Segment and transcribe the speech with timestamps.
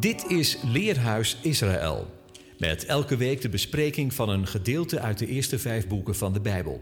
[0.00, 2.06] Dit is Leerhuis Israël.
[2.58, 6.40] Met elke week de bespreking van een gedeelte uit de eerste vijf boeken van de
[6.40, 6.80] Bijbel.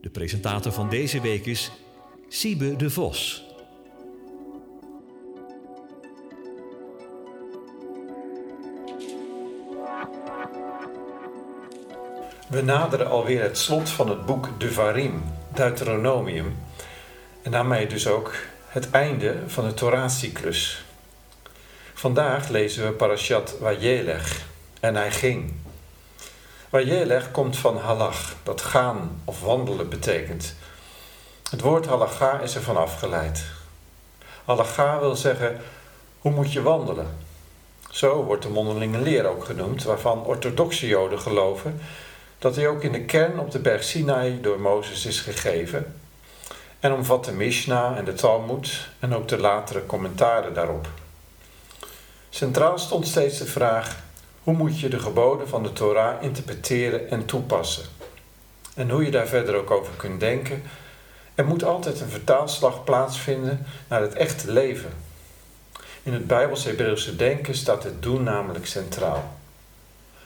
[0.00, 1.70] De presentator van deze week is
[2.28, 3.44] Siebe de Vos.
[12.48, 15.22] We naderen alweer het slot van het boek Devarim,
[15.54, 16.56] Deuteronomium.
[17.42, 18.34] En daarmee dus ook
[18.68, 20.86] het einde van de Torah-cyclus.
[21.98, 24.46] Vandaag lezen we Parashat Wajelech
[24.80, 25.54] en hij ging.
[26.70, 30.54] Wajelech komt van halach, dat gaan of wandelen betekent.
[31.50, 33.44] Het woord halacha is ervan afgeleid.
[34.44, 35.60] Halacha wil zeggen,
[36.18, 37.16] hoe moet je wandelen?
[37.90, 41.80] Zo wordt de mondelinge leer ook genoemd, waarvan orthodoxe joden geloven
[42.38, 46.00] dat hij ook in de kern op de berg Sinai door Mozes is gegeven
[46.80, 50.88] en omvat de Mishnah en de Talmud en ook de latere commentaren daarop.
[52.38, 53.96] Centraal stond steeds de vraag:
[54.42, 57.84] hoe moet je de geboden van de Torah interpreteren en toepassen?
[58.74, 60.62] En hoe je daar verder ook over kunt denken,
[61.34, 64.90] er moet altijd een vertaalslag plaatsvinden naar het echte leven.
[66.02, 69.38] In het Bijbels Hebreeuwse denken staat het doen namelijk centraal.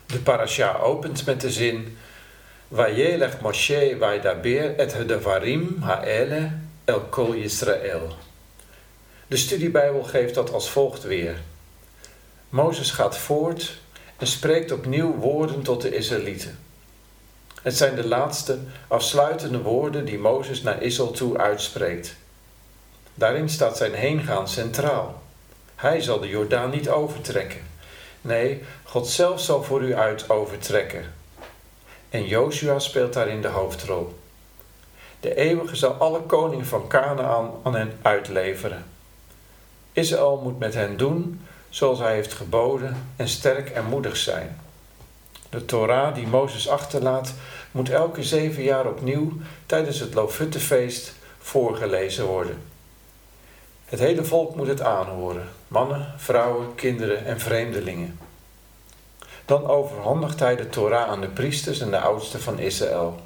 [0.06, 1.98] De parasha opent met de zin:
[2.72, 6.50] Vayelech Moshe vaydaber et hedevarim ha'ele
[6.84, 8.16] el kol Yisrael.
[9.26, 11.36] De studiebijbel geeft dat als volgt weer.
[12.52, 13.80] Mozes gaat voort
[14.16, 16.58] en spreekt opnieuw woorden tot de Israëlieten.
[17.62, 18.58] Het zijn de laatste
[18.88, 22.16] afsluitende woorden die Mozes naar Israël toe uitspreekt.
[23.14, 25.22] Daarin staat zijn heengaan centraal.
[25.74, 27.60] Hij zal de Jordaan niet overtrekken.
[28.20, 31.04] Nee, God zelf zal voor u uit overtrekken.
[32.08, 34.18] En Joshua speelt daarin de hoofdrol.
[35.20, 38.84] De eeuwige zal alle koningen van Canaan aan hen uitleveren.
[39.92, 41.40] Israël moet met hen doen
[41.72, 44.60] zoals hij heeft geboden en sterk en moedig zijn.
[45.50, 47.32] De Torah die Mozes achterlaat
[47.70, 49.32] moet elke zeven jaar opnieuw
[49.66, 52.62] tijdens het Lofuttefeest voorgelezen worden.
[53.84, 58.18] Het hele volk moet het aanhoren, mannen, vrouwen, kinderen en vreemdelingen.
[59.44, 63.20] Dan overhandigt hij de Torah aan de priesters en de oudsten van Israël.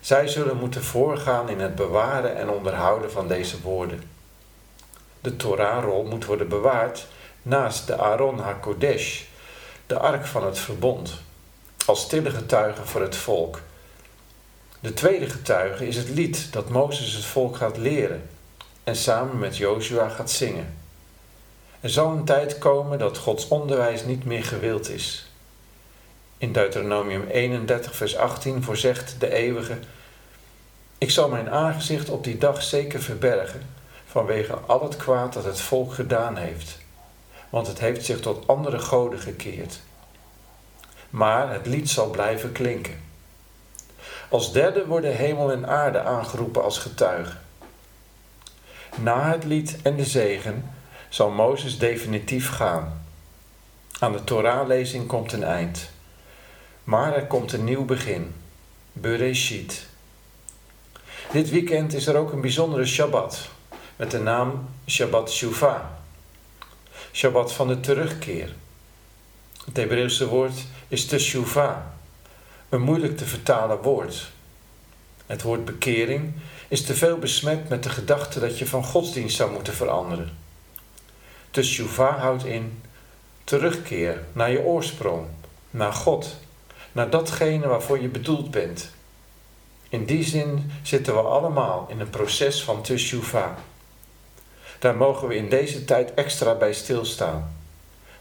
[0.00, 4.02] Zij zullen moeten voorgaan in het bewaren en onderhouden van deze woorden.
[5.20, 7.06] De Torahrol moet worden bewaard
[7.42, 9.22] naast de Aaron HaKodesh,
[9.86, 11.20] de ark van het verbond,
[11.86, 13.60] als stille getuige voor het volk.
[14.80, 18.28] De tweede getuige is het lied dat Mozes het volk gaat leren
[18.84, 20.76] en samen met Joshua gaat zingen.
[21.80, 25.30] Er zal een tijd komen dat Gods onderwijs niet meer gewild is.
[26.38, 29.78] In Deuteronomium 31, vers 18 voorzegt de eeuwige:
[30.98, 33.62] Ik zal mijn aangezicht op die dag zeker verbergen,
[34.06, 36.81] vanwege al het kwaad dat het volk gedaan heeft
[37.52, 39.80] want het heeft zich tot andere goden gekeerd.
[41.10, 43.00] Maar het lied zal blijven klinken.
[44.28, 47.40] Als derde worden hemel en aarde aangeroepen als getuigen.
[48.96, 50.70] Na het lied en de zegen
[51.08, 53.04] zal Mozes definitief gaan.
[53.98, 55.90] Aan de Torahlezing komt een eind.
[56.84, 58.34] Maar er komt een nieuw begin.
[58.92, 59.86] Bereshit.
[61.32, 63.48] Dit weekend is er ook een bijzondere Shabbat
[63.96, 66.00] met de naam Shabbat Shuvah.
[67.12, 68.54] Shabbat van de terugkeer.
[69.64, 71.76] Het Hebreeuwse woord is teshuvah,
[72.68, 74.30] een moeilijk te vertalen woord.
[75.26, 76.32] Het woord bekering
[76.68, 80.38] is te veel besmet met de gedachte dat je van godsdienst zou moeten veranderen.
[81.50, 82.82] Teshuvah houdt in
[83.44, 85.26] terugkeer naar je oorsprong,
[85.70, 86.36] naar God,
[86.92, 88.90] naar datgene waarvoor je bedoeld bent.
[89.88, 93.50] In die zin zitten we allemaal in een proces van teshuvah.
[94.82, 97.56] Daar mogen we in deze tijd extra bij stilstaan.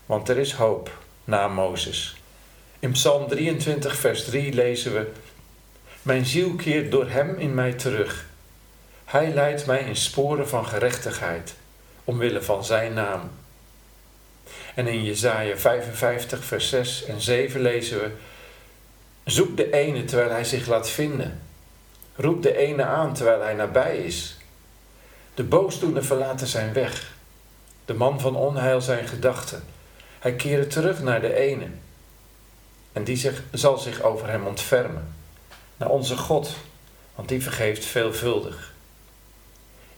[0.06, 2.16] Want er is hoop na Mozes.
[2.80, 5.12] In Psalm 23, vers 3 lezen we:
[6.02, 8.26] Mijn ziel keert door hem in mij terug.
[9.06, 11.54] Hij leidt mij in sporen van gerechtigheid,
[12.04, 13.32] omwille van zijn naam.
[14.76, 18.12] En in Jesaja 55, vers 6 en 7 lezen we:
[19.24, 21.42] Zoek de ene terwijl hij zich laat vinden.
[22.16, 24.36] Roep de ene aan terwijl hij nabij is.
[25.42, 27.14] De boosdoener verlaten zijn weg.
[27.86, 29.64] De man van onheil zijn gedachten.
[30.20, 31.68] Hij keerde terug naar de ene.
[32.92, 35.16] En die zich, zal zich over hem ontfermen.
[35.78, 36.56] Naar onze God,
[37.16, 38.74] want die vergeeft veelvuldig.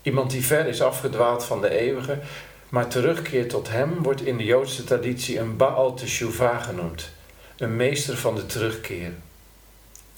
[0.02, 2.20] Iemand die ver is afgedwaald van de eeuwige,
[2.70, 7.10] maar terugkeert tot hem, wordt in de Joodse traditie een Baal Teshuvah genoemd.
[7.58, 9.12] Een meester van de terugkeer.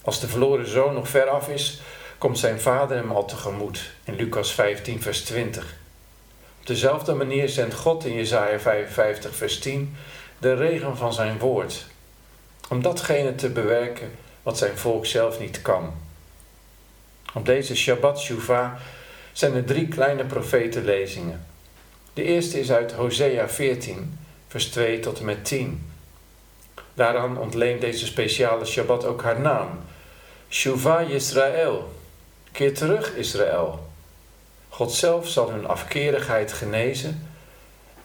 [0.01, 1.81] Als de verloren zoon nog ver af is,
[2.25, 5.75] komt zijn vader hem al tegemoet in Lucas 15, vers 20.
[6.59, 9.95] Op dezelfde manier zendt God in Jesaja 55 vers 10
[10.37, 11.85] de regen van zijn woord,
[12.69, 14.11] om datgene te bewerken
[14.43, 15.93] wat zijn volk zelf niet kan.
[17.33, 18.73] Op deze Shabbat Shuvah
[19.31, 21.45] zijn er drie kleine profetenlezingen.
[22.13, 25.89] De eerste is uit Hosea 14, vers 2 tot en met 10.
[26.93, 29.69] Daaraan ontleent deze speciale Shabbat ook haar naam.
[30.49, 32.03] Shuvah Israël.
[32.55, 33.87] Keer terug, Israël.
[34.69, 37.27] God zelf zal hun afkerigheid genezen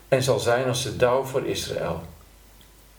[0.09, 2.03] en zal zijn als de dauw voor Israël.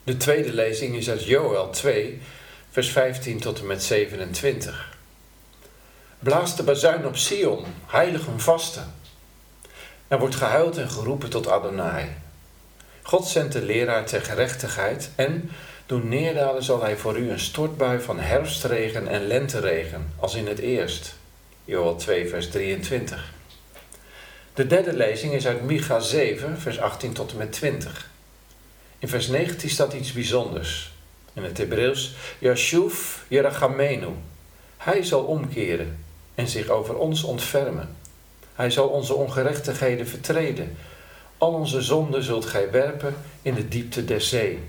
[0.03, 2.21] De tweede lezing is uit Joel 2,
[2.69, 4.97] vers 15 tot en met 27.
[6.19, 8.93] Blaas de bazuin op Sion, heilig hem vasten.
[10.07, 12.09] Er wordt gehuild en geroepen tot Adonai.
[13.01, 15.51] God zendt de leraar ter gerechtigheid en
[15.85, 20.59] doen neerdalen zal hij voor u een stortbui van herfstregen en lenteregen, als in het
[20.59, 21.19] eerst.
[21.65, 23.33] Joel 2, vers 23.
[24.53, 28.09] De derde lezing is uit Micha 7, vers 18 tot en met 20.
[28.99, 30.91] In vers 19 staat iets bijzonders.
[31.33, 34.07] In het Hebreeuws, Yashuv Yerachamenu.
[34.77, 36.03] Hij zal omkeren
[36.35, 37.95] en zich over ons ontfermen.
[38.55, 40.77] Hij zal onze ongerechtigheden vertreden.
[41.37, 44.59] Al onze zonden zult gij werpen in de diepte der zee.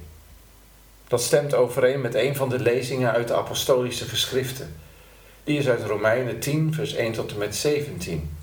[1.09, 4.77] Dat stemt overeen met een van de lezingen uit de apostolische geschriften.
[5.44, 8.37] Die is uit Romeinen 10, vers 1 tot en met 17.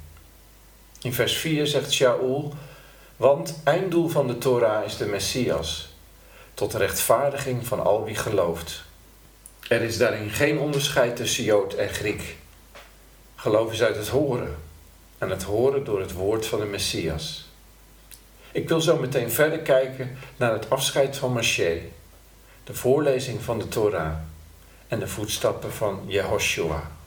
[1.02, 2.54] In vers 4 zegt Shaul,
[3.18, 5.94] want einddoel van de Torah is de Messias,
[6.54, 8.84] tot rechtvaardiging van al wie gelooft.
[9.68, 12.38] Er is daarin geen onderscheid tussen Jood en Griek.
[13.36, 14.56] Geloof is uit het horen,
[15.18, 17.50] en het horen door het woord van de Messias.
[18.52, 21.82] Ik wil zo meteen verder kijken naar het afscheid van Moshe,
[22.64, 24.16] de voorlezing van de Torah
[24.90, 26.99] en de voetstappen van Jehoshua.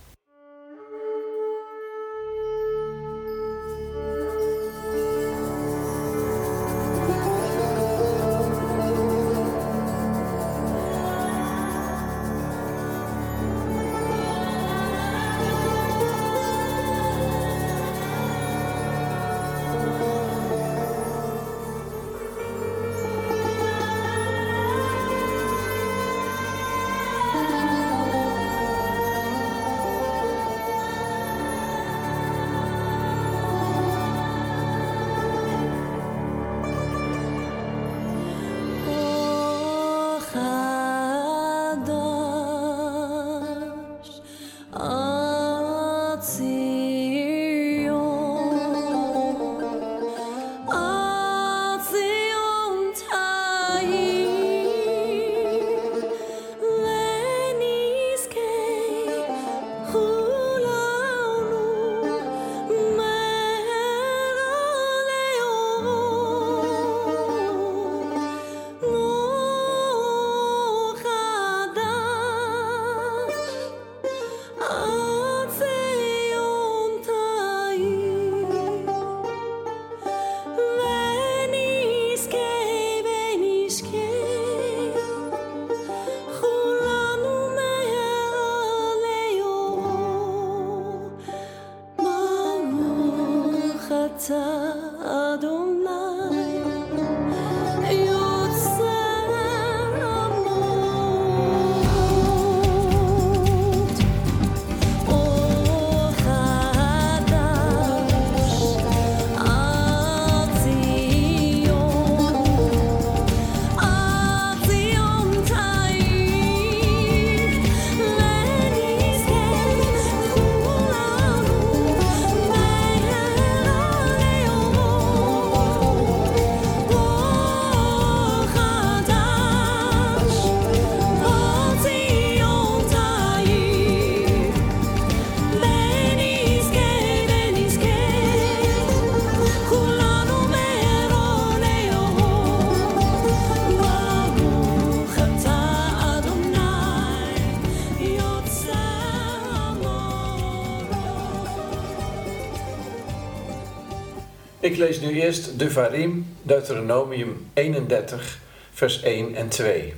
[154.62, 158.38] Ik lees nu eerst de Varim, Deuteronomium 31,
[158.72, 159.94] vers 1 en 2.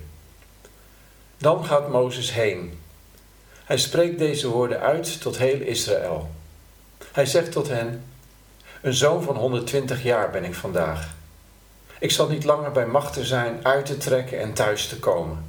[1.38, 2.78] Dan gaat Mozes heen.
[3.64, 6.30] Hij spreekt deze woorden uit tot heel Israël.
[7.12, 8.04] Hij zegt tot hen:
[8.82, 11.14] Een zoon van 120 jaar ben ik vandaag.
[11.98, 15.46] Ik zal niet langer bij machten zijn uit te trekken en thuis te komen.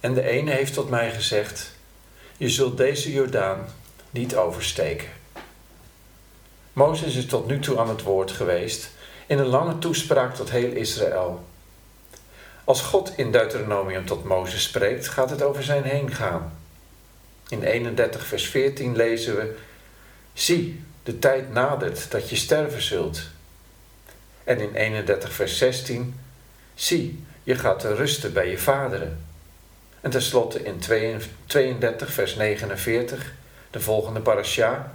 [0.00, 1.70] En de ene heeft tot mij gezegd:
[2.36, 3.64] Je zult deze Jordaan
[4.10, 5.08] niet oversteken.
[6.72, 8.90] Mozes is tot nu toe aan het woord geweest
[9.26, 11.44] in een lange toespraak tot heel Israël.
[12.64, 16.58] Als God in Deuteronomium tot Mozes spreekt, gaat het over zijn heen gaan.
[17.48, 19.56] In 31 vers 14 lezen we:
[20.32, 23.22] Zie, de tijd nadert dat je sterven zult.
[24.44, 26.20] En in 31 vers 16:
[26.74, 29.24] Zie, je gaat te rusten bij je vaderen.
[30.00, 30.78] En tenslotte in
[31.46, 33.32] 32 vers 49,
[33.70, 34.92] de volgende parasha: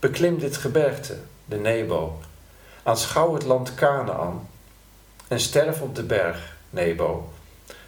[0.00, 2.18] Beklim dit gebergte, de Nebo,
[2.82, 4.48] aanschouw het land Canaan
[5.28, 7.28] en sterf op de berg Nebo,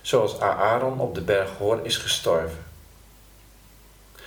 [0.03, 2.65] zoals Aaron op de berg Hor is gestorven.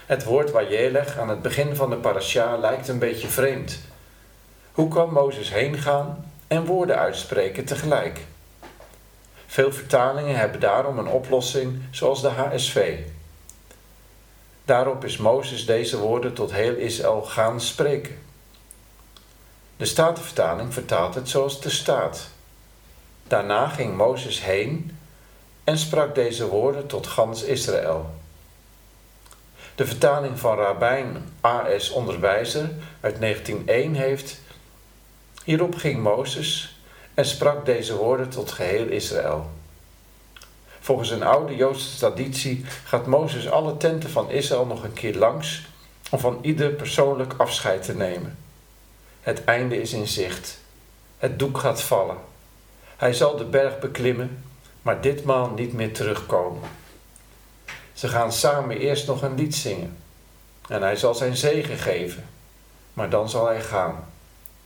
[0.06, 3.80] Het woord Wajelech aan het begin van de parasha lijkt een beetje vreemd.
[4.72, 8.26] Hoe kan Mozes heen gaan en woorden uitspreken tegelijk?
[9.46, 12.98] Veel vertalingen hebben daarom een oplossing zoals de HSV.
[14.66, 18.18] Daarop is Mozes deze woorden tot heel Israël gaan spreken.
[19.78, 22.30] De Statenvertaling vertaalt het zoals de staat.
[23.28, 24.98] Daarna ging Mozes heen
[25.64, 28.16] en sprak deze woorden tot gans Israël.
[29.76, 31.90] De vertaling van Rabijn A.S.
[31.90, 32.70] Onderwijzer
[33.00, 34.40] uit 1901 heeft:
[35.44, 36.80] Hierop ging Mozes
[37.14, 39.50] en sprak deze woorden tot geheel Israël.
[40.86, 45.66] Volgens een oude Joodse traditie gaat Mozes alle tenten van Israël nog een keer langs
[46.12, 48.38] om van ieder persoonlijk afscheid te nemen.
[49.22, 50.60] Het einde is in zicht.
[51.18, 52.18] Het doek gaat vallen.
[52.98, 54.44] Hij zal de berg beklimmen,
[54.82, 56.70] maar ditmaal niet meer terugkomen.
[57.94, 59.98] Ze gaan samen eerst nog een lied zingen.
[60.68, 62.26] En hij zal zijn zegen geven.
[62.94, 64.08] Maar dan zal hij gaan.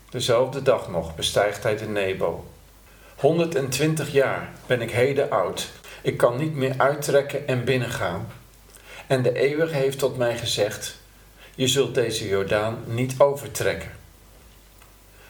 [0.09, 2.45] Dezelfde dag nog bestijgt hij de Nebo.
[3.15, 5.69] 120 jaar ben ik heden oud.
[6.01, 8.27] Ik kan niet meer uittrekken en binnengaan.
[9.07, 10.95] En de eeuwige heeft tot mij gezegd:
[11.55, 13.91] Je zult deze Jordaan niet overtrekken.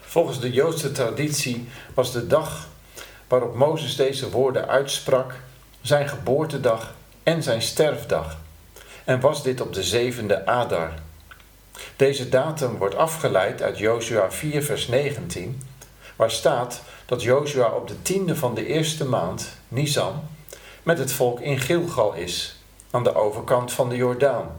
[0.02, 2.68] Volgens de Joodse traditie was de dag
[3.28, 5.34] waarop Mozes deze woorden uitsprak
[5.82, 8.38] zijn geboortedag en zijn sterfdag.
[9.04, 10.92] En was dit op de zevende Adar.
[11.96, 15.62] Deze datum wordt afgeleid uit Jozua 4 vers 19,
[16.16, 20.24] waar staat dat Jozua op de tiende van de eerste maand, Nisan,
[20.84, 22.56] met het volk in Gilgal is,
[22.92, 24.58] aan de overkant van de Jordaan.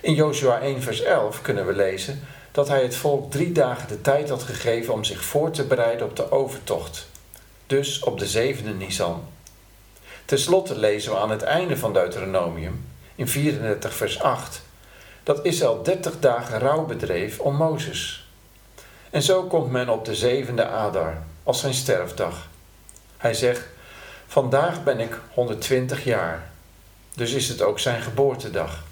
[0.00, 4.00] In Jozua 1 vers 11 kunnen we lezen dat hij het volk drie dagen de
[4.00, 7.08] tijd had gegeven om zich voor te bereiden op de overtocht,
[7.66, 9.24] dus op de zevende Nisan.
[10.24, 14.62] Ten slotte lezen we aan het einde van Deuteronomium, in 34 vers 8,
[15.22, 18.28] dat Israël 30 dagen rouw bedreef om Mozes.
[19.10, 22.48] En zo komt men op de zevende Adar, als zijn sterfdag.
[23.16, 23.68] Hij zegt,
[24.28, 26.50] vandaag ben ik 120 jaar,
[27.14, 28.84] dus is het ook zijn geboortedag.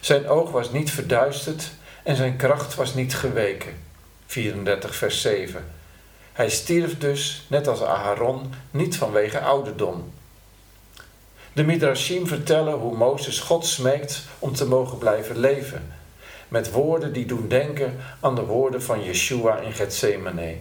[0.00, 1.70] Zijn oog was niet verduisterd
[2.02, 3.74] en zijn kracht was niet geweken.
[4.26, 5.64] 34 vers 7.
[6.32, 10.12] Hij stierf dus, net als Aharon, niet vanwege ouderdom.
[11.52, 15.92] De Midrashim vertellen hoe Mozes God smeekt om te mogen blijven leven,
[16.48, 20.56] met woorden die doen denken aan de woorden van Yeshua in Gethsemane.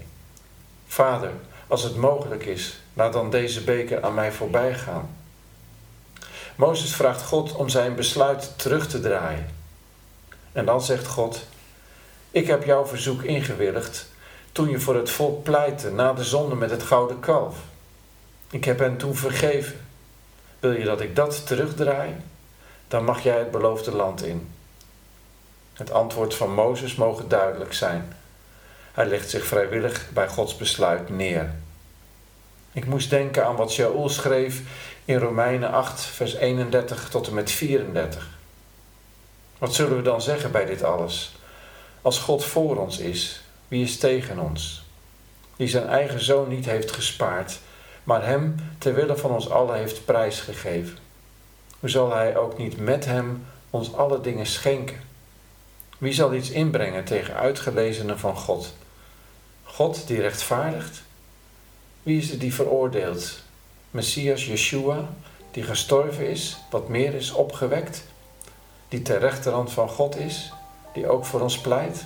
[0.87, 1.31] Vader,
[1.67, 5.09] als het mogelijk is, laat dan deze beker aan mij voorbij gaan.
[6.55, 9.55] Mozes vraagt God om zijn besluit terug te draaien.
[10.51, 11.45] En dan zegt God:
[12.31, 14.07] Ik heb jouw verzoek ingewilligd
[14.51, 17.57] toen je voor het volk pleitte na de zonde met het gouden kalf.
[18.49, 19.87] Ik heb hen toen vergeven.
[20.59, 22.15] Wil je dat ik dat terugdraai?
[22.87, 24.49] Dan mag jij het beloofde land in.
[25.73, 28.13] Het antwoord van Mozes mogen duidelijk zijn.
[28.93, 31.53] Hij legt zich vrijwillig bij Gods besluit neer.
[32.71, 34.61] Ik moest denken aan wat Shaul schreef
[35.05, 38.37] in Romeinen 8, vers 31 tot en met 34.
[39.57, 41.35] Wat zullen we dan zeggen bij dit alles?
[42.01, 44.83] Als God voor ons is, wie is tegen ons?
[45.55, 47.59] Die zijn eigen zoon niet heeft gespaard,
[48.03, 50.97] maar hem ter wille van ons allen heeft prijsgegeven.
[51.79, 55.01] Hoe zal hij ook niet met hem ons alle dingen schenken?
[55.97, 58.73] Wie zal iets inbrengen tegen uitgelezenen van God?
[59.63, 61.01] God die rechtvaardigt?
[62.03, 63.43] Wie is het die veroordeelt?
[63.91, 65.09] Messias Yeshua,
[65.51, 68.03] die gestorven is, wat meer is opgewekt,
[68.87, 70.51] die ter rechterhand van God is,
[70.93, 72.05] die ook voor ons pleit?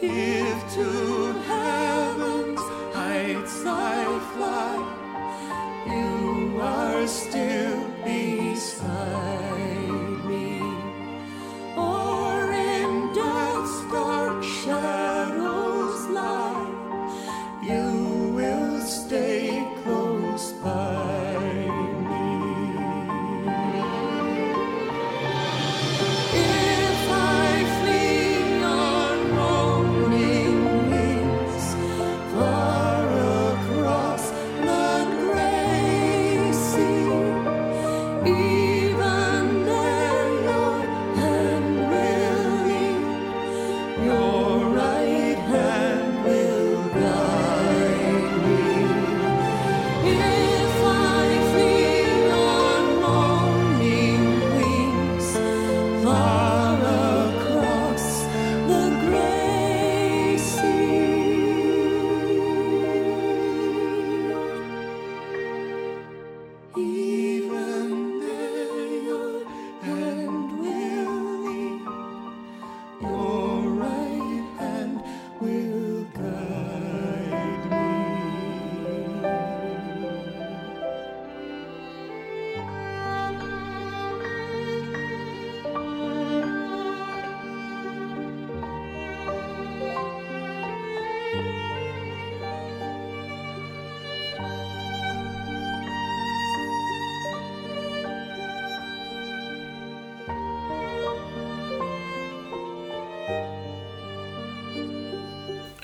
[0.00, 2.60] If to heaven's
[2.94, 4.74] heights I fly,
[5.92, 7.67] you are still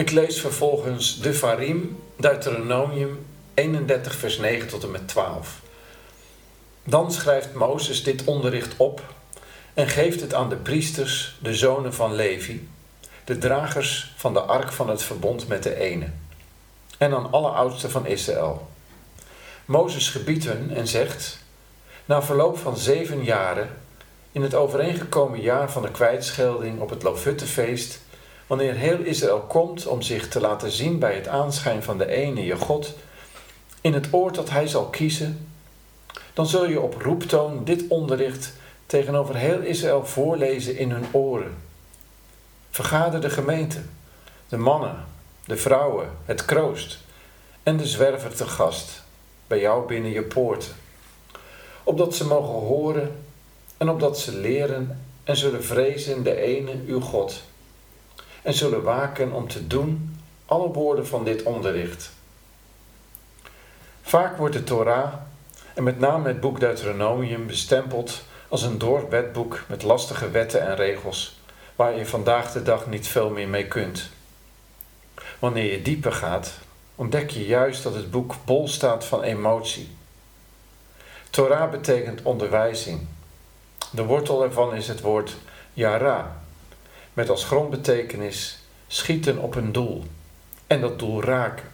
[0.04, 5.60] Ik lees vervolgens de Varim, Deuteronomium 31, vers 9 tot en met 12.
[6.84, 9.02] Dan schrijft Mozes dit onderricht op
[9.74, 12.68] en geeft het aan de priesters, de zonen van Levi,
[13.24, 16.06] de dragers van de ark van het verbond met de ene,
[16.98, 18.70] en aan alle oudsten van Israël.
[19.64, 21.38] Mozes gebiedt hun en zegt:
[22.04, 23.68] Na verloop van zeven jaren,
[24.32, 28.02] in het overeengekomen jaar van de kwijtschelding op het Lofuttefeest,
[28.46, 32.44] wanneer heel Israël komt om zich te laten zien bij het aanschijn van de ene
[32.44, 32.94] je God,
[33.80, 35.48] in het oord dat hij zal kiezen,
[36.32, 38.52] dan zul je op roeptoon dit onderricht
[38.86, 41.56] tegenover heel Israël voorlezen in hun oren.
[42.70, 43.80] Vergader de gemeente,
[44.48, 45.04] de mannen,
[45.44, 46.98] de vrouwen, het kroost
[47.62, 49.02] en de zwerver te gast
[49.46, 50.72] bij jou binnen je poorten,
[51.84, 53.24] opdat ze mogen horen
[53.76, 57.42] en opdat ze leren en zullen vrezen de ene uw God
[58.44, 62.12] en zullen waken om te doen alle woorden van dit onderricht.
[64.02, 65.12] Vaak wordt de Torah,
[65.74, 71.40] en met name het boek Deuteronomium, bestempeld als een doorwetboek met lastige wetten en regels,
[71.76, 74.08] waar je vandaag de dag niet veel meer mee kunt.
[75.38, 76.52] Wanneer je dieper gaat,
[76.94, 79.96] ontdek je juist dat het boek bol staat van emotie.
[81.30, 83.06] Torah betekent onderwijzing.
[83.90, 85.36] De wortel ervan is het woord
[85.72, 86.43] yara,
[87.14, 90.04] met als grondbetekenis schieten op een doel
[90.66, 91.68] en dat doel raken.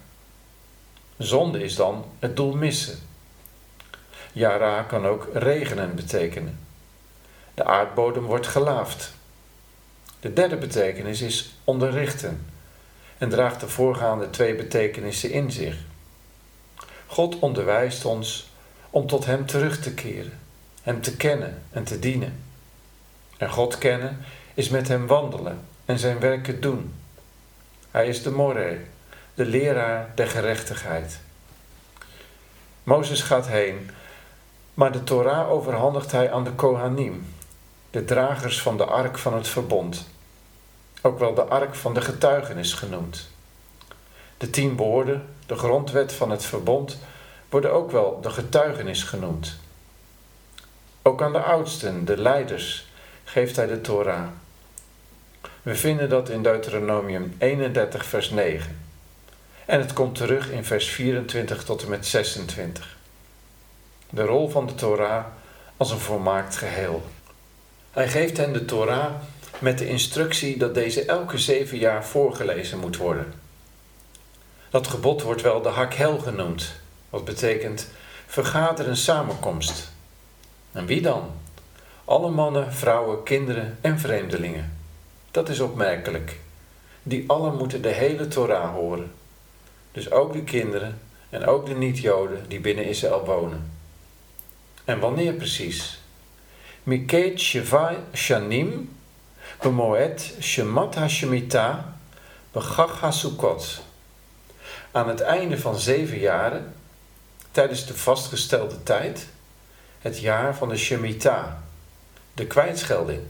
[1.17, 2.99] Zonde is dan het doel missen.
[4.33, 6.59] Yara kan ook regenen betekenen.
[7.53, 9.13] De aardbodem wordt gelaafd.
[10.19, 12.45] De derde betekenis is onderrichten
[13.17, 15.75] en draagt de voorgaande twee betekenissen in zich.
[17.05, 18.49] God onderwijst ons
[18.89, 20.39] om tot Hem terug te keren,
[20.81, 22.43] Hem te kennen en te dienen.
[23.37, 26.93] En God kennen is met Hem wandelen en Zijn werken doen.
[27.91, 28.77] Hij is de Moré,
[29.33, 31.19] de leraar der gerechtigheid.
[32.83, 33.89] Mozes gaat heen,
[34.73, 37.33] maar de Torah overhandigt hij aan de Kohanim,
[37.89, 40.07] de dragers van de ark van het verbond,
[41.01, 43.29] ook wel de ark van de getuigenis genoemd.
[44.37, 46.99] De tien woorden, de grondwet van het verbond,
[47.49, 49.59] worden ook wel de getuigenis genoemd.
[51.01, 52.90] Ook aan de oudsten, de leiders,
[53.31, 54.27] geeft hij de Torah.
[55.61, 58.79] We vinden dat in Deuteronomium 31, vers 9.
[59.65, 62.97] En het komt terug in vers 24 tot en met 26.
[64.09, 65.25] De rol van de Torah
[65.77, 67.03] als een volmaakt geheel.
[67.91, 69.13] Hij geeft hen de Torah
[69.59, 73.33] met de instructie dat deze elke zeven jaar voorgelezen moet worden.
[74.69, 76.71] Dat gebod wordt wel de hakhel genoemd,
[77.09, 77.87] wat betekent
[78.27, 79.91] vergader een samenkomst.
[80.71, 81.40] En wie dan?
[82.11, 84.77] Alle mannen, vrouwen, kinderen en vreemdelingen.
[85.31, 86.39] Dat is opmerkelijk.
[87.03, 89.11] Die allen moeten de hele Torah horen.
[89.91, 93.71] Dus ook de kinderen en ook de niet-Joden die binnen Israël wonen.
[94.85, 96.01] En wanneer precies?
[96.83, 97.39] Miket
[98.13, 98.95] Shanim,
[99.61, 101.77] Bemoed Shemat HaShemitah,
[102.51, 103.83] Begach HaSukkot.
[104.91, 106.73] Aan het einde van zeven jaren,
[107.51, 109.27] tijdens de vastgestelde tijd,
[109.99, 111.51] het jaar van de Shemitah,
[112.33, 113.21] de kwijtschelding.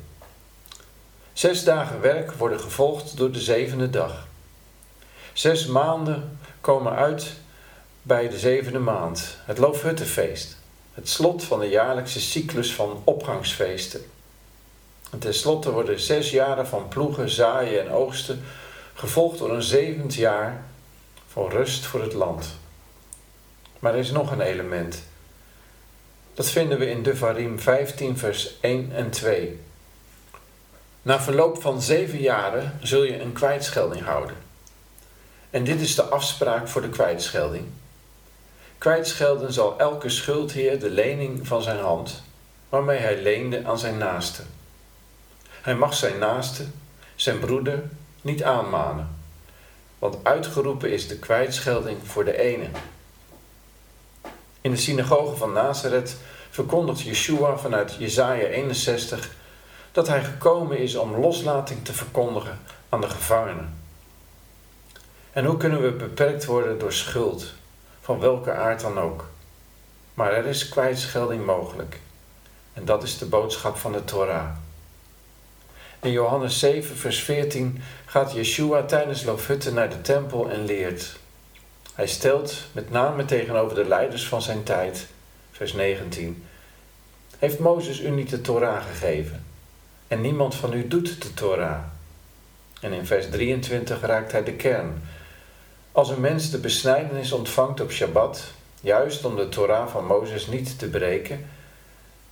[1.34, 4.28] Zes dagen werk worden gevolgd door de zevende dag.
[5.34, 7.34] Zes maanden komen uit
[8.02, 10.58] bij de zevende maand, het Loofhuttenfeest,
[10.94, 14.02] het slot van de jaarlijkse cyclus van opgangsfeesten.
[15.12, 18.44] En tenslotte worden zes jaren van ploegen, zaaien en oogsten
[18.94, 20.64] gevolgd door een zevend jaar
[21.28, 22.56] van rust voor het land.
[23.80, 25.04] Maar er is nog een element.
[26.42, 29.60] Dat vinden we in Devarim 15, vers 1 en 2.
[31.02, 34.36] Na verloop van zeven jaren zul je een kwijtschelding houden.
[35.50, 37.66] En dit is de afspraak voor de kwijtschelding.
[38.78, 42.24] Kwijtschelden zal elke schuldheer de lening van zijn hand,
[42.70, 44.42] waarmee hij leende aan zijn naaste.
[45.50, 46.66] Hij mag zijn naaste,
[47.16, 47.84] zijn broeder,
[48.22, 49.16] niet aanmanen,
[50.00, 52.68] want uitgeroepen is de kwijtschelding voor de ene.
[54.62, 56.16] In de synagoge van Nazareth
[56.52, 59.30] verkondigt Yeshua vanuit Jesaja 61
[59.92, 62.60] dat hij gekomen is om loslating te verkondigen
[62.90, 63.80] aan de gevangenen.
[65.32, 67.54] En hoe kunnen we beperkt worden door schuld,
[68.02, 69.30] van welke aard dan ook?
[70.14, 72.00] Maar er is kwijtschelding mogelijk.
[72.74, 74.50] En dat is de boodschap van de Torah.
[76.02, 81.16] In Johannes 7, vers 14 gaat Yeshua tijdens Loofhutten naar de tempel en leert.
[81.94, 85.08] Hij stelt, met name tegenover de leiders van zijn tijd,
[85.62, 86.44] vers 19,
[87.40, 89.46] heeft Mozes u niet de Torah gegeven?
[90.08, 91.80] En niemand van u doet de Torah.
[92.80, 95.02] En in vers 23 raakt hij de kern.
[95.92, 98.44] Als een mens de besnijdenis ontvangt op Shabbat,
[98.80, 101.46] juist om de Torah van Mozes niet te breken,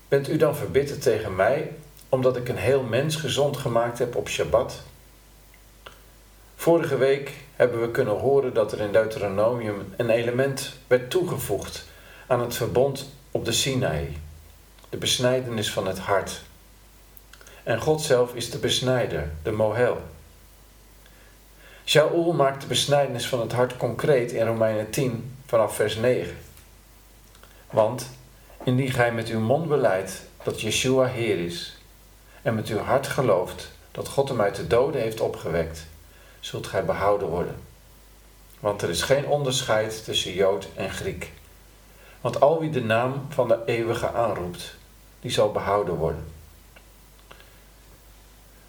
[0.08, 1.72] bent u dan verbitterd tegen mij
[2.10, 4.84] omdat ik een heel mens gezond gemaakt heb op Shabbat?
[6.56, 11.88] Vorige week hebben we kunnen horen dat er in Deuteronomium een element werd toegevoegd
[12.28, 14.18] aan het verbond op de Sinaï,
[14.89, 16.42] de besnijdenis van het hart.
[17.63, 20.02] En God zelf is de besnijder, de mohel.
[21.86, 26.38] Shaul maakt de besnijdenis van het hart concreet in Romeinen 10 vanaf vers 9.
[27.70, 28.10] Want
[28.63, 31.78] indien gij met uw mond beleidt dat Yeshua Heer is
[32.42, 35.86] en met uw hart gelooft dat God hem uit de doden heeft opgewekt,
[36.39, 37.56] zult gij behouden worden.
[38.60, 41.32] Want er is geen onderscheid tussen Jood en Griek.
[42.21, 44.75] Want al wie de naam van de eeuwige aanroept,
[45.19, 46.25] die zal behouden worden.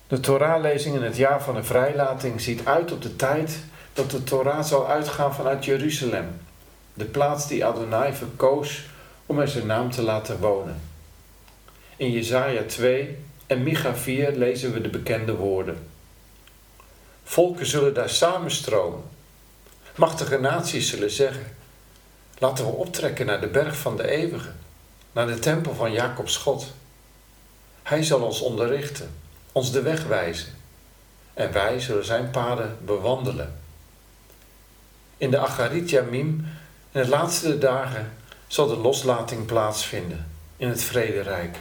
[0.09, 3.59] De Torahlezing in het jaar van de vrijlating ziet uit op de tijd
[3.93, 6.41] dat de Torah zal uitgaan vanuit Jeruzalem,
[6.95, 8.85] de plaats die Adonai verkoos
[9.27, 10.81] om er zijn naam te laten wonen.
[11.97, 15.89] In Jesaja 2 en Micha 4 lezen we de bekende woorden.
[17.25, 19.03] Volken zullen daar samenstromen.
[19.97, 21.57] Machtige naties zullen zeggen:
[22.41, 24.53] Laten we optrekken naar de berg van de eeuwige,
[25.13, 26.73] naar de tempel van Jacobs God.
[27.83, 29.11] Hij zal ons onderrichten,
[29.53, 30.53] ons de weg wijzen,
[31.35, 33.61] en wij zullen zijn paden bewandelen.
[35.17, 36.47] In de Acharit Yamim,
[36.93, 38.13] in de laatste dagen,
[38.47, 41.57] zal de loslating plaatsvinden in het vrederijk.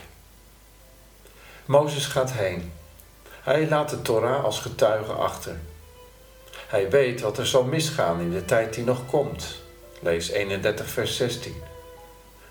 [1.64, 2.72] Mozes gaat heen.
[3.42, 5.56] Hij laat de Torah als getuige achter.
[6.66, 9.58] Hij weet wat er zal misgaan in de tijd die nog komt.
[10.02, 11.54] Lees 31 vers 16.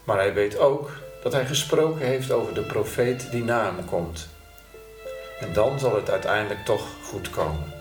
[0.03, 0.91] Maar hij weet ook
[1.23, 4.29] dat hij gesproken heeft over de profeet die na hem komt.
[5.39, 7.78] En dan zal het uiteindelijk toch goed komen.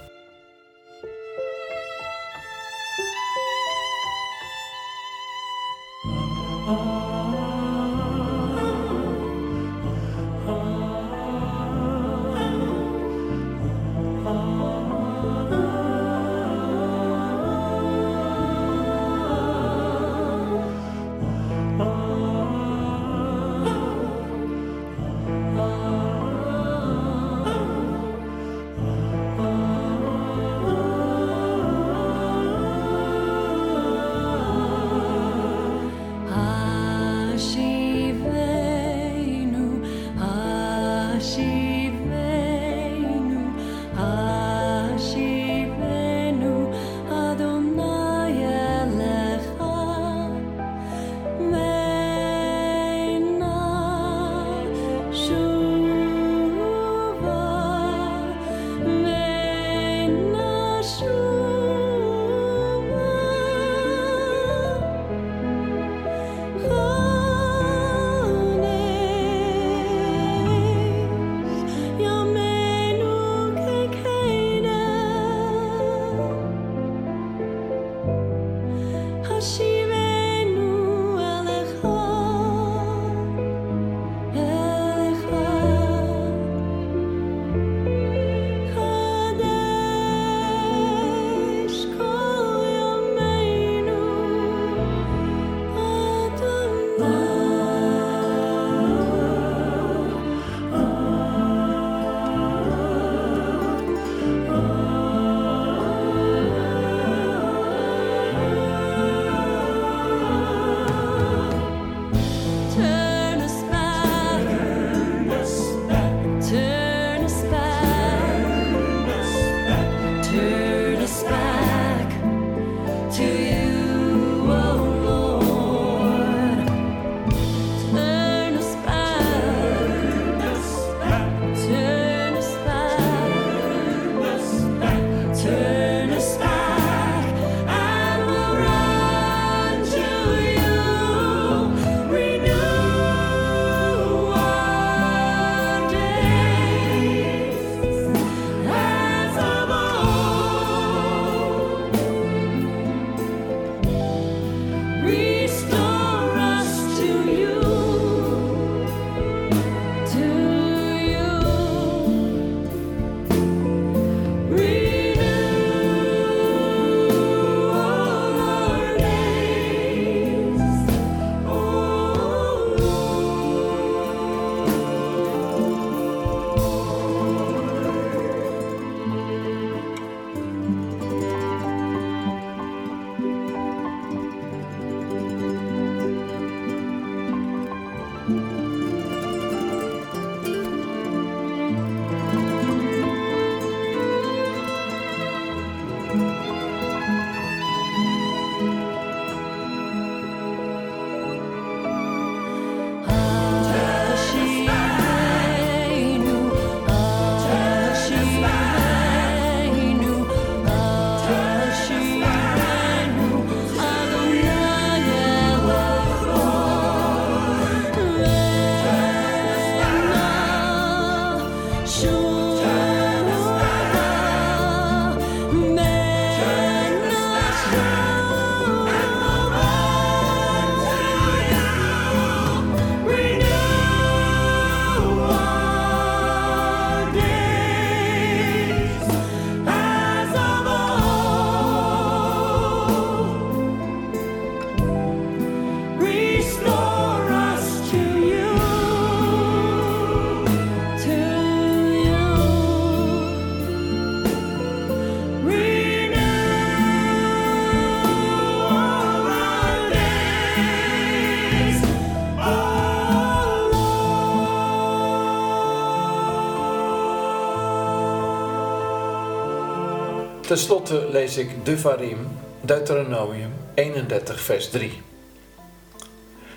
[270.48, 272.28] Ten slotte lees ik Devarim,
[272.60, 275.02] Deuteronomium 31, vers 3.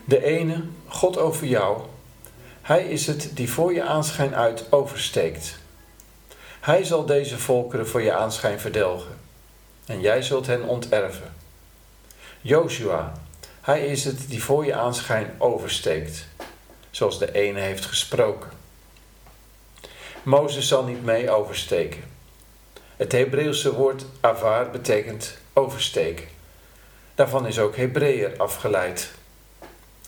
[0.06, 1.82] De ene, God over jou,
[2.62, 5.60] hij is het die voor je aanschijn uit oversteekt.
[6.60, 9.18] Hij zal deze volkeren voor je aanschijn verdelgen,
[9.86, 11.34] en jij zult hen onterven.
[12.42, 13.14] Joshua,
[13.62, 16.28] hij is het die voor je aanschijn oversteekt,
[16.92, 18.50] zoals de ene heeft gesproken.
[20.24, 22.11] Mozes zal niet mee oversteken.
[23.02, 26.26] Het Hebreeuwse woord avar betekent oversteken.
[27.16, 29.12] Daarvan is ook Hebreeër afgeleid.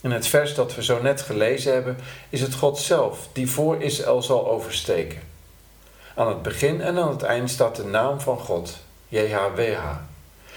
[0.01, 1.97] In het vers dat we zo net gelezen hebben,
[2.29, 5.21] is het God zelf die voor Israël zal oversteken.
[6.15, 8.77] Aan het begin en aan het eind staat de naam van God,
[9.07, 9.95] JHWH.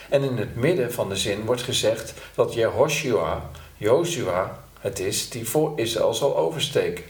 [0.09, 5.49] En in het midden van de zin wordt gezegd dat Jehoshua, Joshua, het is die
[5.49, 7.05] voor Israël zal oversteken.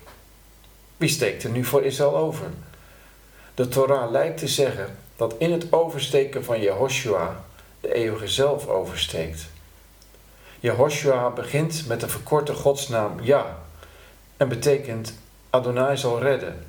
[0.96, 2.46] Wie steekt er nu voor Israël over?
[3.54, 7.44] De Torah lijkt te zeggen dat in het oversteken van Jehoshua
[7.80, 9.46] de eeuwige zelf oversteekt.
[10.60, 13.58] Jehoshua begint met de verkorte godsnaam Ja
[14.36, 15.14] en betekent
[15.50, 16.66] Adonai zal redden.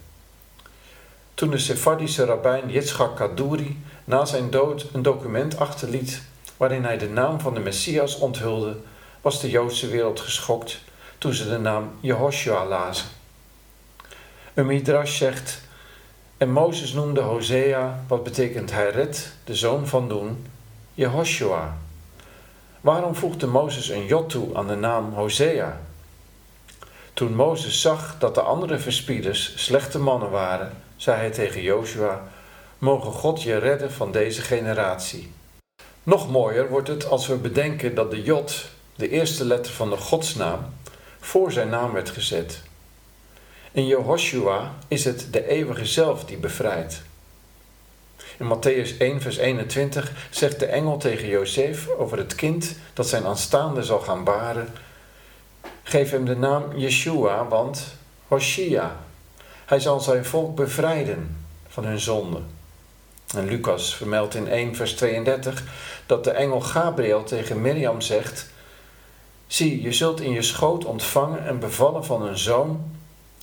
[1.33, 6.21] Toen de Sephardische rabbijn Yitzchak Kaduri na zijn dood een document achterliet
[6.57, 8.77] waarin hij de naam van de Messias onthulde,
[9.21, 10.79] was de Joodse wereld geschokt
[11.17, 13.07] toen ze de naam Jehoshua lazen.
[14.53, 15.62] Een midrash zegt,
[16.38, 20.45] en Mozes noemde Hosea, wat betekent hij redt, de zoon van Doen,
[20.93, 21.78] Jehoshua.
[22.82, 25.80] Waarom voegde Mozes een jot toe aan de naam Hosea?
[27.13, 32.23] Toen Mozes zag dat de andere verspieders slechte mannen waren, zei hij tegen Joshua:
[32.78, 35.32] Mogen God je redden van deze generatie.
[36.04, 39.97] Nog mooier wordt het als we bedenken dat de Jod, de eerste letter van de
[39.97, 40.60] godsnaam,
[41.19, 42.62] voor zijn naam werd gezet.
[43.71, 47.01] In Jehoshua is het de eeuwige zelf die bevrijdt.
[48.38, 53.25] In Matthäus 1, vers 21 zegt de engel tegen Jozef over het kind dat zijn
[53.25, 54.67] aanstaande zal gaan baren:
[55.84, 57.95] Geef hem de naam Yeshua, want
[58.27, 58.97] Hoshia,
[59.65, 62.39] hij zal zijn volk bevrijden van hun zonde.
[63.36, 65.63] En Lucas vermeldt in 1 vers 32
[66.06, 68.49] dat de engel Gabriel tegen Mirjam zegt:
[69.47, 72.96] Zie, je zult in je schoot ontvangen en bevallen van een zoon,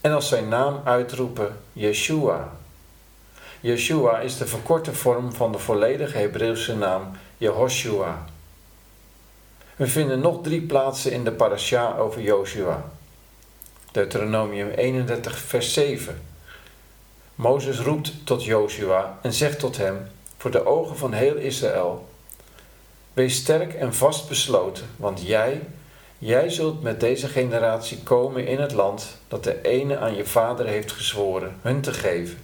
[0.05, 2.53] en als zijn naam uitroepen Yeshua.
[3.61, 8.25] Yeshua is de verkorte vorm van de volledige Hebreeuwse naam Jehoshua.
[9.77, 12.85] We vinden nog drie plaatsen in de parasha over Joshua.
[13.93, 16.23] Deuteronomium 31, vers 7.
[17.35, 22.09] Mozes roept tot Joshua en zegt tot hem, voor de ogen van heel Israël:
[23.12, 25.61] Wees sterk en vastbesloten, want jij,
[26.25, 30.67] jij zult met deze generatie komen in het land dat de ene aan je vader
[30.67, 32.39] heeft gezworen hun te geven,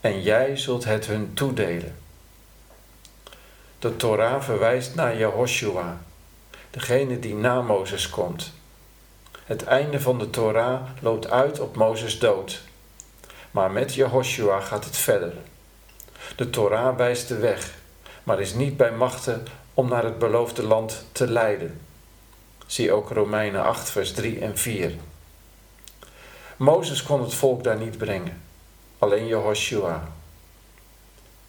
[0.00, 1.96] en jij zult het hun toedelen.
[3.78, 6.00] De Torah verwijst naar Jehoshua,
[6.70, 8.52] degene die na Mozes komt.
[9.44, 12.62] Het einde van de Torah loopt uit op Mozes dood.
[13.50, 15.32] Maar met Jehoshua gaat het verder.
[16.36, 17.74] De Torah wijst de weg,
[18.22, 21.87] maar is niet bij machten om naar het beloofde land te leiden.
[22.68, 24.92] Zie ook Romeinen 8, vers 3 en 4.
[26.56, 28.42] Mozes kon het volk daar niet brengen,
[28.98, 30.08] alleen Jehoshua.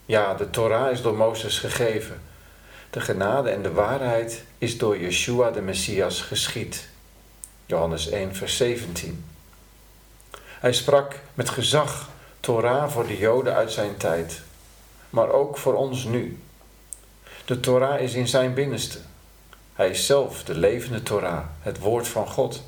[0.06, 2.22] Ja, de Torah is door Mozes gegeven.
[2.90, 6.90] De genade en de waarheid is door Yeshua de Messias geschied.
[7.66, 9.26] Johannes 1, vers 17.
[10.36, 14.42] Hij sprak met gezag Torah voor de Joden uit zijn tijd,
[15.10, 16.40] maar ook voor ons nu.
[17.46, 19.00] De Torah is in zijn binnenste.
[19.80, 22.64] Hij is zelf de levende Torah, het woord van God.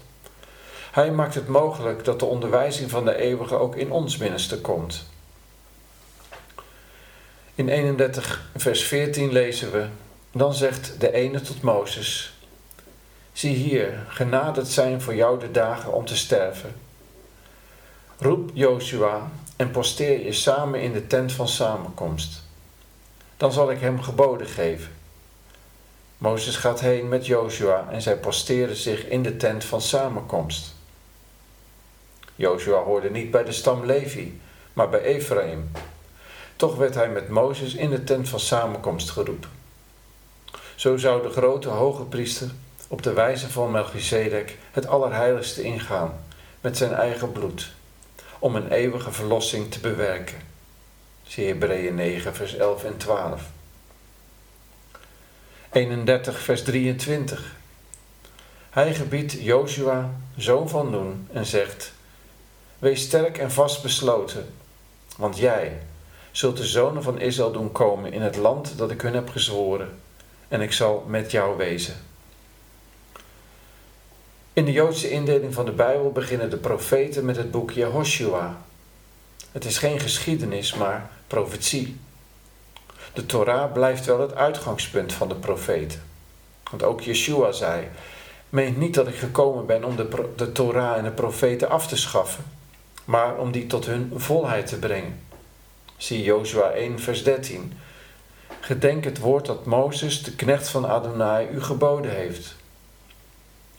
[0.91, 5.05] Hij maakt het mogelijk dat de onderwijzing van de eeuwige ook in ons binnenste komt.
[7.55, 9.87] In 31 vers 14 lezen we:
[10.31, 12.33] Dan zegt de ene tot Mozes:
[13.31, 16.75] Zie hier, genaderd zijn voor jou de dagen om te sterven.
[18.17, 22.43] Roep Joshua en posteer je samen in de tent van samenkomst.
[23.37, 24.99] Dan zal ik hem geboden geven.
[26.21, 30.75] Mozes gaat heen met Joshua en zij posteren zich in de tent van samenkomst.
[32.35, 34.41] Joshua hoorde niet bij de stam Levi,
[34.73, 35.71] maar bij Ephraim.
[36.55, 39.49] Toch werd hij met Mozes in de tent van samenkomst geroepen.
[40.75, 42.51] Zo zou de grote hoge priester
[42.87, 46.23] op de wijze van Melchizedek het allerheiligste ingaan
[46.61, 47.71] met zijn eigen bloed,
[48.39, 50.37] om een eeuwige verlossing te bewerken.
[51.23, 53.41] Zie Hebreeën 9, vers 11 en 12.
[55.71, 57.55] 31, vers 23.
[58.69, 61.93] Hij gebiedt Joshua, zoon van Noen, en zegt:
[62.79, 64.53] Wees sterk en vastbesloten,
[65.17, 65.79] want jij,
[66.31, 69.99] zult de zonen van Israël doen komen in het land dat ik hun heb gezworen,
[70.47, 71.95] en ik zal met jou wezen.
[74.53, 78.61] In de Joodse indeling van de Bijbel beginnen de profeten met het boek Jehoshua.
[79.51, 81.99] Het is geen geschiedenis, maar profetie.
[83.13, 86.01] De Torah blijft wel het uitgangspunt van de profeten.
[86.69, 87.87] Want ook Yeshua zei:
[88.49, 91.97] Meent niet dat ik gekomen ben om de, de Torah en de profeten af te
[91.97, 92.43] schaffen,
[93.05, 95.19] maar om die tot hun volheid te brengen.
[95.97, 97.73] Zie Jozua 1, vers 13.
[98.59, 102.55] Gedenk het woord dat Mozes, de knecht van Adonai, u geboden heeft.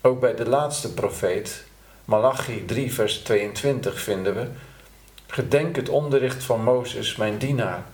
[0.01, 1.64] Ook bij de laatste profeet,
[2.05, 4.49] Malachi 3, vers 22, vinden we:
[5.26, 7.85] Gedenk het onderricht van Mozes, mijn dienaar,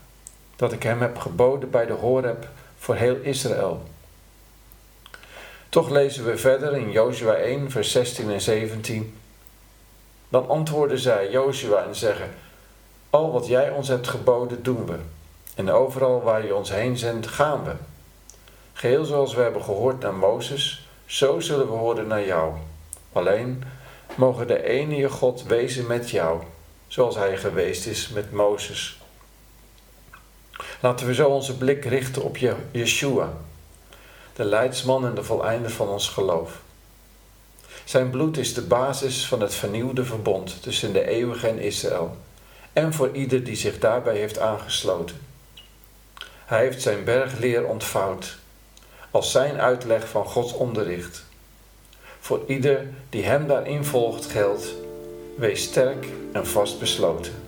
[0.58, 2.48] dat ik hem heb geboden bij de Horeb
[2.78, 3.82] voor heel Israël.
[5.68, 9.16] Toch lezen we verder in Jozua 1, vers 16 en 17.
[10.28, 12.30] Dan antwoorden zij Jozua en zeggen:
[13.10, 14.96] Al wat jij ons hebt geboden, doen we.
[15.54, 17.72] En overal waar je ons heen zendt, gaan we.
[18.72, 22.52] Geheel zoals we hebben gehoord naar Mozes, zo zullen we horen naar jou.
[23.12, 23.64] Alleen
[24.14, 26.42] mogen de enige God wezen met jou,
[26.86, 28.97] zoals hij geweest is met Mozes.
[30.80, 32.36] Laten we zo onze blik richten op
[32.70, 33.32] Yeshua,
[34.34, 36.60] de leidsman en de voleinder van ons geloof.
[37.84, 42.16] Zijn bloed is de basis van het vernieuwde verbond tussen de eeuwige en Israël
[42.72, 45.16] en voor ieder die zich daarbij heeft aangesloten.
[46.44, 48.36] Hij heeft zijn bergleer ontvouwd
[49.10, 51.24] als zijn uitleg van Gods onderricht.
[52.20, 54.74] Voor ieder die hem daarin volgt geldt,
[55.36, 57.47] wees sterk en vastbesloten.